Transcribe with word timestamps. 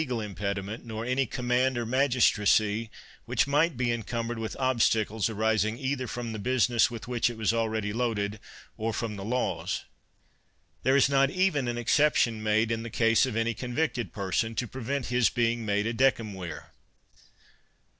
77 0.01 0.01
THE 0.01 0.15
WORLD'S 0.15 0.25
FAMOUS 0.25 0.39
ORATIONS 0.39 0.79
impediment, 0.79 0.85
nor 0.95 1.05
any 1.05 1.25
command 1.27 1.77
or 1.77 1.85
magistracy, 1.85 2.89
which 3.25 3.45
might 3.45 3.77
be 3.77 3.91
encumbered 3.91 4.39
with 4.39 4.55
obstacles 4.57 5.29
ari 5.29 5.59
sing 5.59 5.77
either 5.77 6.07
from 6.07 6.31
the 6.33 6.39
business 6.39 6.89
with 6.89 7.07
which 7.07 7.29
it 7.29 7.37
was 7.37 7.53
already 7.53 7.93
loaded, 7.93 8.39
or 8.77 8.93
from 8.93 9.15
the 9.15 9.23
laws. 9.23 9.83
There 10.81 10.95
is 10.95 11.07
not 11.07 11.29
even 11.29 11.67
an 11.67 11.77
exception 11.77 12.41
made 12.41 12.71
in 12.71 12.81
the 12.81 12.89
case 12.89 13.27
of 13.27 13.35
any 13.35 13.53
con 13.53 13.75
victed 13.75 14.11
person, 14.11 14.55
to 14.55 14.67
prevent 14.67 15.05
his 15.13 15.29
being 15.29 15.67
made 15.67 15.85
a 15.85 15.93
decem 15.93 16.33
vir. 16.33 16.71